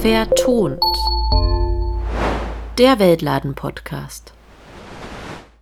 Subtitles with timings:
[0.00, 0.82] Vertont.
[2.78, 4.32] Der Weltladen-Podcast.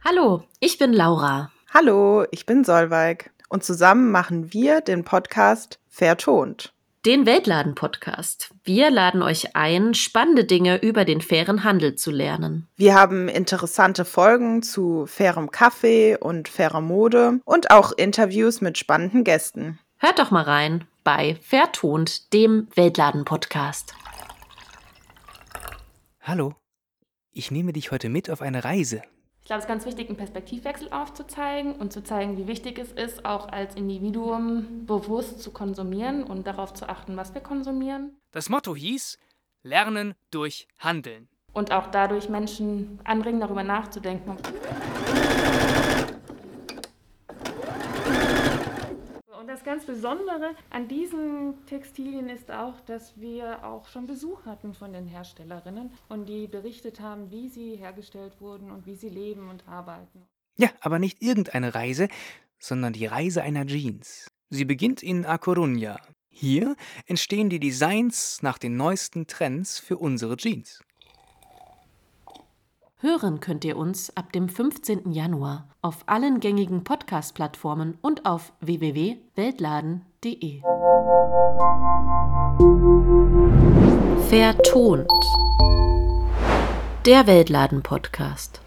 [0.03, 1.51] Hallo, ich bin Laura.
[1.75, 3.31] Hallo, ich bin Solveig.
[3.51, 6.73] Und zusammen machen wir den Podcast Vertont.
[7.05, 8.51] Den Weltladen-Podcast.
[8.65, 12.69] Wir laden euch ein, spannende Dinge über den fairen Handel zu lernen.
[12.77, 19.25] Wir haben interessante Folgen zu fairem Kaffee und fairer Mode und auch Interviews mit spannenden
[19.25, 19.79] Gästen.
[20.03, 23.95] Hört doch mal rein bei Vertont, dem Weltladen-Podcast.
[26.23, 26.55] Hallo,
[27.33, 29.03] ich nehme dich heute mit auf eine Reise.
[29.43, 32.93] Ich glaube, es ist ganz wichtig, einen Perspektivwechsel aufzuzeigen und zu zeigen, wie wichtig es
[32.93, 38.17] ist, auch als Individuum bewusst zu konsumieren und darauf zu achten, was wir konsumieren.
[38.31, 39.19] Das Motto hieß
[39.63, 41.29] Lernen durch Handeln.
[41.53, 44.39] Und auch dadurch Menschen anregen, darüber nachzudenken.
[49.51, 54.93] Das ganz Besondere an diesen Textilien ist auch, dass wir auch schon Besuch hatten von
[54.93, 59.67] den Herstellerinnen und die berichtet haben, wie sie hergestellt wurden und wie sie leben und
[59.67, 60.25] arbeiten.
[60.57, 62.07] Ja, aber nicht irgendeine Reise,
[62.61, 64.31] sondern die Reise einer Jeans.
[64.51, 65.99] Sie beginnt in A Coruña.
[66.29, 70.81] Hier entstehen die Designs nach den neuesten Trends für unsere Jeans.
[73.03, 75.13] Hören könnt ihr uns ab dem 15.
[75.13, 80.61] Januar auf allen gängigen Podcast-Plattformen und auf www.weltladen.de.
[84.29, 85.11] Vertont.
[87.07, 88.61] Der Weltladen-Podcast.